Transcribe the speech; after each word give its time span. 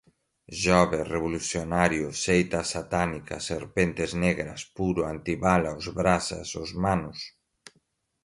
jovem, 0.63 1.01
revolucionário, 1.13 2.05
seita 2.25 2.59
satânica, 2.73 3.35
serpentes 3.49 4.11
negras, 4.25 4.61
puro, 4.77 5.01
antibala, 5.13 5.71
os 5.81 5.87
brasas, 5.97 6.47
os 6.63 6.71
manos 6.83 7.19